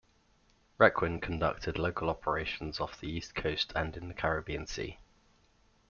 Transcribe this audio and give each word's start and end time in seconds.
"Requin" 0.79 1.19
conducted 1.21 1.77
local 1.77 2.09
operations 2.09 2.79
off 2.79 2.99
the 2.99 3.07
East 3.07 3.35
Coast 3.35 3.71
and 3.75 3.95
in 3.95 4.07
the 4.07 4.15
Caribbean 4.15 4.65
Sea. 4.65 4.97